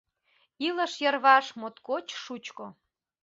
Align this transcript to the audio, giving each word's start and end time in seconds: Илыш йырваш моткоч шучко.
Илыш 0.67 0.93
йырваш 1.03 1.45
моткоч 1.59 2.07
шучко. 2.23 2.65